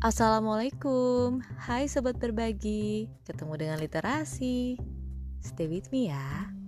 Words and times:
Assalamualaikum, 0.00 1.44
hai 1.68 1.84
sobat 1.84 2.16
berbagi, 2.16 3.12
ketemu 3.28 3.52
dengan 3.60 3.76
literasi. 3.76 4.80
Stay 5.44 5.68
with 5.68 5.92
me 5.92 6.08
ya. 6.08 6.59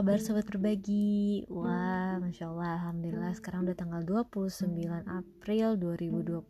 Kabar 0.00 0.16
sobat 0.16 0.48
berbagi? 0.48 1.44
Wah, 1.52 2.16
Masya 2.24 2.48
Allah, 2.48 2.80
Alhamdulillah. 2.80 3.36
Sekarang 3.36 3.68
udah 3.68 3.76
tanggal 3.76 4.00
29 4.32 4.80
April 5.04 5.76
2022 5.76 6.40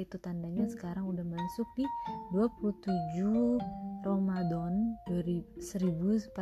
Itu 0.00 0.16
tandanya 0.16 0.64
sekarang 0.64 1.04
udah 1.04 1.20
masuk 1.20 1.68
di 1.76 1.84
27 2.32 3.60
Ramadan 4.00 4.96
1443 5.12 6.32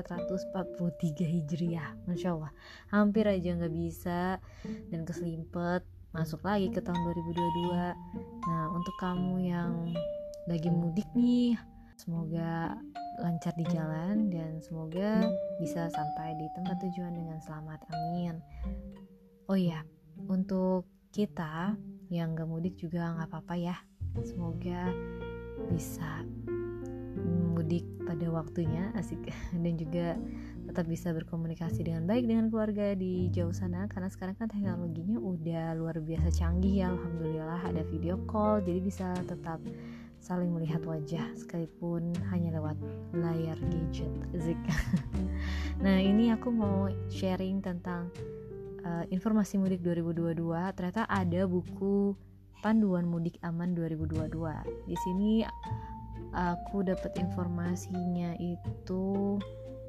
Hijriah. 1.27 1.91
Masya 2.07 2.39
Allah, 2.39 2.55
hampir 2.87 3.27
aja 3.27 3.59
nggak 3.59 3.75
bisa 3.75 4.39
dan 4.95 5.03
keselimpet. 5.03 5.83
Masuk 6.15 6.39
lagi 6.47 6.71
ke 6.71 6.79
tahun 6.79 7.03
2022 7.03 8.47
Nah, 8.47 8.71
untuk 8.71 8.95
kamu 9.03 9.43
yang 9.43 9.91
lagi 10.47 10.71
mudik 10.71 11.11
nih 11.19 11.59
Semoga 11.99 12.79
lancar 13.21 13.55
di 13.55 13.67
jalan 13.71 14.31
dan 14.31 14.59
semoga 14.59 15.23
bisa 15.63 15.87
sampai 15.93 16.35
di 16.35 16.47
tempat 16.59 16.77
tujuan 16.83 17.15
dengan 17.15 17.39
selamat. 17.39 17.81
Amin. 17.95 18.43
Oh 19.47 19.59
iya, 19.59 19.85
untuk 20.27 20.89
kita 21.15 21.79
yang 22.11 22.35
gak 22.35 22.49
mudik 22.49 22.75
juga 22.81 23.15
nggak 23.15 23.29
apa-apa 23.31 23.55
ya. 23.55 23.77
Semoga 24.23 24.91
bisa 25.71 26.23
mudik 27.55 27.87
pada 28.05 28.27
waktunya 28.29 28.91
asik 28.99 29.31
dan 29.65 29.75
juga 29.79 30.19
tetap 30.69 30.85
bisa 30.91 31.15
berkomunikasi 31.15 31.87
dengan 31.87 32.05
baik 32.05 32.27
dengan 32.27 32.51
keluarga 32.51 32.93
di 32.99 33.31
jauh 33.31 33.55
sana 33.55 33.87
karena 33.87 34.11
sekarang 34.11 34.35
kan 34.37 34.51
teknologinya 34.51 35.23
udah 35.23 35.79
luar 35.79 35.97
biasa 36.03 36.35
canggih 36.35 36.83
ya 36.83 36.91
alhamdulillah 36.91 37.63
ada 37.65 37.83
video 37.89 38.19
call 38.27 38.61
jadi 38.61 38.81
bisa 38.83 39.07
tetap 39.25 39.63
saling 40.25 40.49
melihat 40.57 40.81
wajah 40.89 41.21
sekalipun 41.37 42.17
hanya 42.33 42.57
lewat 42.57 42.81
layar 43.13 43.61
gadget 43.69 44.09
Zik. 44.41 44.57
nah 45.85 46.01
ini 46.01 46.33
aku 46.33 46.49
mau 46.49 46.89
sharing 47.13 47.61
tentang 47.61 48.09
uh, 48.89 49.05
informasi 49.13 49.61
mudik 49.61 49.85
2022 49.85 50.41
ternyata 50.73 51.05
ada 51.13 51.45
buku 51.45 52.17
panduan 52.65 53.05
mudik 53.05 53.37
aman 53.45 53.77
2022 53.77 54.33
di 54.89 54.97
sini 54.97 55.33
aku 56.33 56.81
dapat 56.89 57.21
informasinya 57.21 58.33
itu 58.41 59.37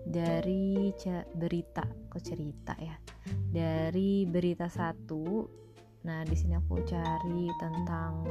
dari 0.03 0.91
berita 1.33 1.87
kok 2.11 2.21
cerita 2.21 2.77
ya? 2.77 2.93
Dari 3.49 4.29
berita 4.29 4.69
satu. 4.69 5.49
Nah 6.05 6.21
di 6.21 6.35
sini 6.37 6.53
aku 6.53 6.85
cari 6.85 7.49
tentang 7.57 8.21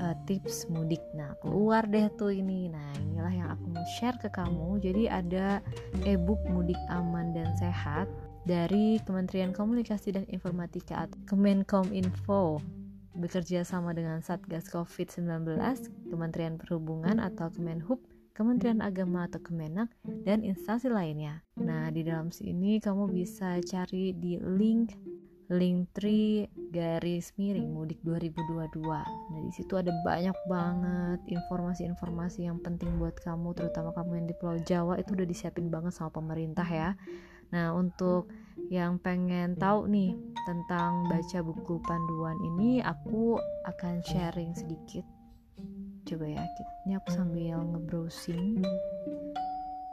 uh, 0.00 0.16
tips 0.26 0.66
mudik. 0.70 1.02
Nah, 1.14 1.36
keluar 1.42 1.86
deh 1.86 2.08
tuh 2.18 2.34
ini. 2.34 2.70
Nah, 2.70 2.90
inilah 2.98 3.34
yang 3.34 3.48
aku 3.52 3.64
mau 3.70 3.86
share 3.98 4.18
ke 4.18 4.30
kamu. 4.32 4.80
Jadi 4.82 5.10
ada 5.10 5.60
e-book 6.08 6.40
mudik 6.50 6.78
aman 6.90 7.34
dan 7.34 7.52
sehat 7.58 8.10
dari 8.44 9.00
Kementerian 9.04 9.54
Komunikasi 9.54 10.14
dan 10.14 10.24
Informatika 10.28 11.08
atau 11.08 11.18
Kemenkominfo 11.28 12.60
bekerja 13.14 13.62
sama 13.62 13.94
dengan 13.94 14.20
Satgas 14.20 14.66
COVID-19, 14.74 15.54
Kementerian 16.10 16.58
Perhubungan 16.58 17.22
atau 17.22 17.46
Kemenhub, 17.54 18.02
Kementerian 18.34 18.82
Agama 18.82 19.30
atau 19.30 19.38
Kemenak, 19.38 19.86
dan 20.26 20.42
instansi 20.42 20.90
lainnya. 20.90 21.46
Nah, 21.54 21.94
di 21.94 22.02
dalam 22.02 22.34
sini 22.34 22.82
kamu 22.82 23.06
bisa 23.14 23.62
cari 23.62 24.10
di 24.18 24.42
link 24.42 24.98
link 25.54 25.94
tree 25.94 26.50
garis 26.74 27.30
miring 27.38 27.70
mudik 27.70 28.02
2022. 28.02 28.82
Nah, 28.82 29.40
di 29.40 29.52
situ 29.54 29.78
ada 29.78 29.94
banyak 30.02 30.34
banget 30.50 31.20
informasi-informasi 31.30 32.50
yang 32.50 32.58
penting 32.58 32.98
buat 32.98 33.14
kamu, 33.22 33.54
terutama 33.54 33.94
kamu 33.94 34.22
yang 34.22 34.26
di 34.26 34.34
Pulau 34.36 34.58
Jawa 34.66 34.98
itu 34.98 35.14
udah 35.14 35.26
disiapin 35.26 35.70
banget 35.70 35.94
sama 35.94 36.10
pemerintah 36.10 36.66
ya. 36.66 36.98
Nah, 37.54 37.70
untuk 37.72 38.26
yang 38.66 38.98
pengen 38.98 39.54
tahu 39.54 39.86
nih 39.86 40.18
tentang 40.42 41.06
baca 41.06 41.38
buku 41.46 41.78
panduan 41.86 42.38
ini, 42.54 42.82
aku 42.82 43.38
akan 43.70 44.02
sharing 44.02 44.50
sedikit. 44.58 45.06
Coba 46.04 46.26
ya, 46.26 46.42
ini 46.84 46.98
aku 46.98 47.08
sambil 47.14 47.62
ngebrowsing. 47.62 48.60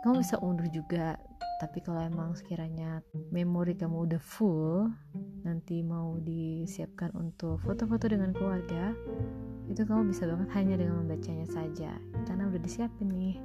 Kamu 0.02 0.26
bisa 0.26 0.42
unduh 0.42 0.66
juga 0.74 1.22
tapi 1.62 1.78
kalau 1.86 2.02
emang 2.02 2.34
sekiranya 2.34 3.06
memori 3.30 3.78
kamu 3.78 4.10
udah 4.10 4.18
full 4.18 4.90
nanti 5.42 5.82
mau 5.82 6.18
disiapkan 6.22 7.14
untuk 7.18 7.62
foto-foto 7.66 8.10
dengan 8.10 8.34
keluarga 8.34 8.94
itu 9.72 9.88
kamu 9.88 10.12
bisa 10.12 10.28
banget 10.28 10.50
hanya 10.58 10.76
dengan 10.78 11.06
membacanya 11.06 11.48
saja. 11.48 11.96
Karena 12.28 12.52
udah 12.52 12.60
disiapin 12.60 13.08
nih. 13.16 13.38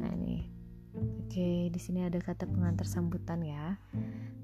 Nah 0.00 0.10
ini 0.16 0.48
oke 0.96 1.72
di 1.72 1.80
sini 1.80 2.08
ada 2.08 2.18
kata 2.18 2.48
pengantar 2.48 2.88
sambutan 2.88 3.44
ya. 3.44 3.76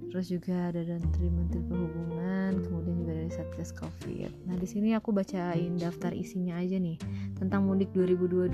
Terus 0.09 0.33
juga 0.33 0.72
ada 0.72 0.81
dari 0.84 1.28
menteri 1.28 1.61
perhubungan 1.65 2.65
kemudian 2.65 2.97
juga 3.05 3.12
dari 3.12 3.33
satgas 3.33 3.72
covid. 3.77 4.33
Nah 4.49 4.56
di 4.56 4.65
sini 4.69 4.97
aku 4.97 5.12
bacain 5.12 5.77
daftar 5.77 6.12
isinya 6.12 6.56
aja 6.61 6.77
nih. 6.77 6.97
Tentang 7.37 7.65
mudik 7.65 7.93
2022 7.93 8.53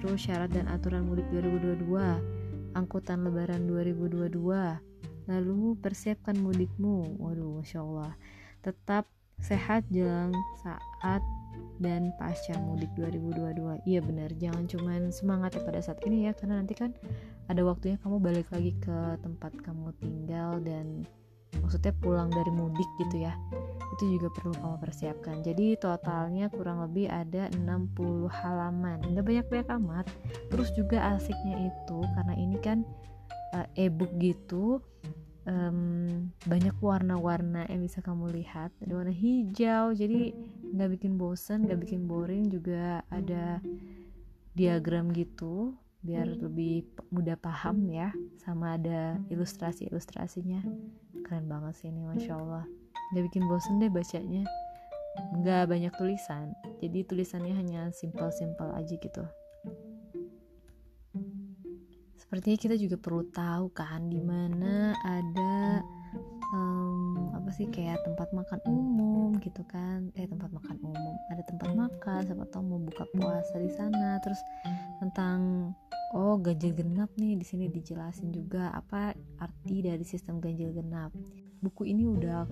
terus 0.00 0.20
syarat 0.20 0.48
dan 0.48 0.64
aturan 0.72 1.04
mudik 1.04 1.28
2022 1.28 2.40
angkutan 2.72 3.20
lebaran 3.26 3.68
2022 3.68 4.89
lalu 5.28 5.76
persiapkan 5.80 6.38
mudikmu. 6.38 7.16
Waduh 7.20 7.60
masya 7.60 7.82
Allah. 7.82 8.12
Tetap 8.60 9.08
sehat 9.40 9.88
jelang 9.88 10.36
saat 10.60 11.24
dan 11.80 12.12
pasca 12.20 12.54
mudik 12.60 12.92
2022 12.94 13.88
iya 13.88 14.00
benar. 14.04 14.30
Jangan 14.36 14.68
cuman 14.68 15.00
semangat 15.10 15.56
ya 15.56 15.64
pada 15.64 15.80
saat 15.80 15.98
ini 16.04 16.28
ya 16.28 16.32
karena 16.36 16.60
nanti 16.60 16.76
kan 16.76 16.92
ada 17.48 17.64
waktunya 17.64 17.96
kamu 18.04 18.20
balik 18.20 18.48
lagi 18.52 18.76
ke 18.78 19.16
tempat 19.24 19.56
kamu 19.64 19.90
tinggal 19.98 20.60
dan 20.60 21.08
maksudnya 21.58 21.90
pulang 21.98 22.28
dari 22.30 22.52
mudik 22.52 22.86
gitu 23.00 23.24
ya. 23.24 23.32
Itu 23.96 24.06
juga 24.12 24.28
perlu 24.30 24.54
kamu 24.54 24.76
persiapkan. 24.78 25.36
Jadi 25.42 25.74
totalnya 25.80 26.52
kurang 26.52 26.84
lebih 26.84 27.10
ada 27.10 27.48
60 27.56 28.30
halaman. 28.30 29.02
Nggak 29.02 29.24
banyak-banyak 29.24 29.68
amat. 29.82 30.06
Terus 30.52 30.68
juga 30.76 31.16
asiknya 31.16 31.72
itu 31.72 31.98
karena 32.14 32.34
ini 32.38 32.56
kan 32.60 32.86
uh, 33.54 33.68
e-book 33.76 34.12
gitu 34.18 34.80
um, 35.46 36.30
banyak 36.46 36.74
warna-warna 36.78 37.66
yang 37.68 37.82
bisa 37.84 38.04
kamu 38.04 38.32
lihat. 38.34 38.70
Ada 38.82 38.92
warna 38.92 39.14
hijau 39.14 39.92
jadi 39.96 40.34
nggak 40.70 40.90
bikin 41.00 41.18
bosen 41.18 41.66
nggak 41.66 41.80
bikin 41.86 42.04
boring. 42.06 42.48
Juga 42.50 43.02
ada 43.10 43.58
diagram 44.54 45.10
gitu 45.14 45.74
biar 46.00 46.32
lebih 46.32 46.88
mudah 47.12 47.36
paham 47.36 47.84
ya 47.92 48.08
sama 48.40 48.76
ada 48.80 49.20
ilustrasi-ilustrasinya. 49.28 50.64
Keren 51.26 51.46
banget 51.46 51.76
sih 51.76 51.88
ini 51.92 52.06
masya 52.06 52.40
Allah. 52.40 52.64
Nggak 53.12 53.24
bikin 53.32 53.44
bosen 53.50 53.82
deh 53.82 53.92
bacanya. 53.92 54.44
Nggak 55.36 55.68
banyak 55.68 55.92
tulisan 55.98 56.54
jadi 56.80 57.04
tulisannya 57.04 57.54
hanya 57.54 57.92
simpel-simpel 57.92 58.72
aja 58.72 58.96
gitu 58.96 59.24
sepertinya 62.30 62.62
kita 62.62 62.78
juga 62.78 62.94
perlu 62.94 63.26
tahu 63.34 63.74
kan 63.74 64.06
di 64.06 64.22
mana 64.22 64.94
ada 65.02 65.82
um, 66.54 67.34
apa 67.34 67.50
sih 67.50 67.66
kayak 67.66 68.06
tempat 68.06 68.30
makan 68.30 68.62
umum 68.70 69.34
gitu 69.42 69.66
kan. 69.66 70.14
Eh 70.14 70.30
tempat 70.30 70.46
makan 70.54 70.78
umum. 70.78 71.18
Ada 71.34 71.42
tempat 71.50 71.74
makan 71.74 72.20
siapa 72.22 72.46
tahu 72.54 72.62
mau 72.70 72.78
buka 72.86 73.02
puasa 73.18 73.58
di 73.58 73.66
sana. 73.74 74.22
Terus 74.22 74.38
tentang 75.02 75.74
oh 76.14 76.38
ganjil 76.38 76.70
genap 76.70 77.10
nih 77.18 77.34
di 77.34 77.42
sini 77.42 77.66
dijelasin 77.66 78.30
juga 78.30 78.70
apa 78.78 79.10
arti 79.42 79.82
dari 79.82 80.06
sistem 80.06 80.38
ganjil 80.38 80.70
genap. 80.70 81.10
Buku 81.58 81.82
ini 81.90 82.06
udah 82.06 82.46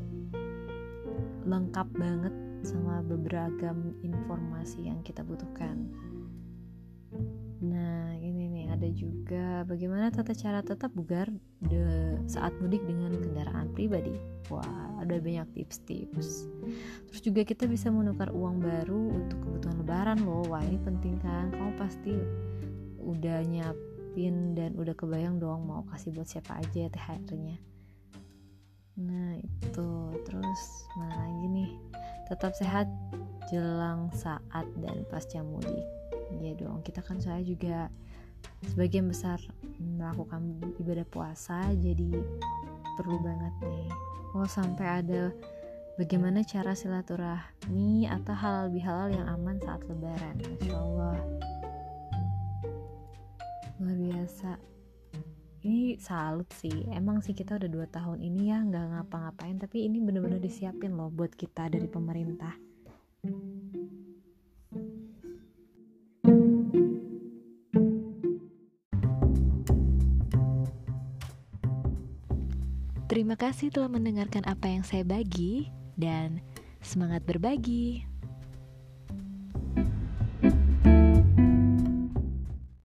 lengkap 1.46 1.86
banget 1.94 2.34
sama 2.66 2.98
beberapa 3.06 3.70
informasi 4.02 4.90
yang 4.90 5.06
kita 5.06 5.22
butuhkan 5.22 5.86
juga 8.98 9.62
bagaimana 9.62 10.10
tata 10.10 10.34
cara 10.34 10.58
tetap 10.58 10.90
bugar 10.90 11.30
de 11.62 12.18
saat 12.26 12.50
mudik 12.58 12.82
dengan 12.82 13.14
kendaraan 13.14 13.70
pribadi. 13.70 14.18
Wah 14.50 14.98
ada 14.98 15.22
banyak 15.22 15.46
tips-tips. 15.54 16.50
Terus 17.06 17.20
juga 17.22 17.46
kita 17.46 17.70
bisa 17.70 17.94
menukar 17.94 18.34
uang 18.34 18.58
baru 18.58 19.22
untuk 19.22 19.38
kebutuhan 19.46 19.78
lebaran 19.86 20.18
loh. 20.26 20.42
Wah 20.50 20.66
ini 20.66 20.82
penting 20.82 21.22
kan? 21.22 21.54
Kamu 21.54 21.78
pasti 21.78 22.18
udah 22.98 23.46
nyiapin 23.46 24.58
dan 24.58 24.74
udah 24.74 24.98
kebayang 24.98 25.38
dong 25.38 25.64
mau 25.64 25.86
kasih 25.94 26.10
buat 26.10 26.26
siapa 26.26 26.58
aja 26.58 26.90
THR-nya 26.90 27.68
nah 28.98 29.38
itu. 29.38 29.90
Terus 30.26 30.62
mana 30.98 31.14
lagi 31.14 31.46
nih? 31.46 31.70
Tetap 32.26 32.52
sehat 32.58 32.90
jelang 33.48 34.10
saat 34.12 34.66
dan 34.82 35.06
pasca 35.08 35.40
mudik. 35.40 35.86
Ya 36.42 36.52
dong 36.58 36.82
kita 36.84 37.00
kan 37.00 37.22
saya 37.22 37.40
juga 37.40 37.88
sebagian 38.66 39.06
besar 39.08 39.38
melakukan 39.78 40.58
ibadah 40.82 41.06
puasa 41.06 41.70
jadi 41.78 42.18
perlu 42.98 43.18
banget 43.22 43.54
nih. 43.62 43.88
Oh 44.34 44.46
sampai 44.46 45.02
ada 45.02 45.30
bagaimana 45.96 46.42
cara 46.42 46.74
silaturahmi 46.74 48.10
atau 48.10 48.34
halal 48.34 48.66
bihalal 48.70 49.08
yang 49.14 49.26
aman 49.30 49.58
saat 49.62 49.82
lebaran. 49.86 50.36
Masya 50.42 50.74
Allah. 50.74 51.18
Luar 53.78 53.98
biasa. 53.98 54.50
Ini 55.62 55.98
salut 55.98 56.46
sih. 56.54 56.86
Emang 56.94 57.18
sih 57.22 57.34
kita 57.34 57.58
udah 57.58 57.70
dua 57.70 57.86
tahun 57.90 58.22
ini 58.22 58.54
ya 58.54 58.62
nggak 58.62 58.84
ngapa-ngapain 58.94 59.58
tapi 59.58 59.86
ini 59.86 59.98
bener-bener 59.98 60.38
disiapin 60.38 60.94
loh 60.94 61.10
buat 61.10 61.34
kita 61.34 61.66
dari 61.70 61.90
pemerintah 61.90 62.54
Terima 73.08 73.40
kasih 73.40 73.72
telah 73.72 73.88
mendengarkan 73.88 74.44
apa 74.44 74.68
yang 74.68 74.84
saya 74.84 75.00
bagi 75.00 75.72
dan 75.96 76.44
semangat 76.84 77.24
berbagi. 77.24 78.07